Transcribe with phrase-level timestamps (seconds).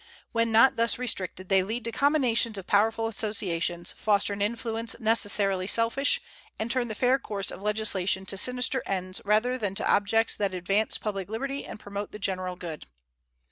[0.31, 5.67] When not thus restricted they lead to combinations of powerful associations, foster an influence necessarily
[5.67, 6.19] selfish,
[6.57, 10.55] and turn the fair course of legislation to sinister ends rather than to objects that
[10.55, 12.85] advance public liberty and promote the general good.